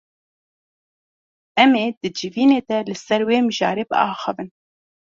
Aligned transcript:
Em 1.63 1.71
ê 1.85 1.87
di 2.01 2.09
civînê 2.17 2.59
de 2.67 2.77
li 2.89 2.95
ser 3.05 3.21
wê 3.27 3.37
mijarê 3.45 3.83
biaxivin. 3.89 4.49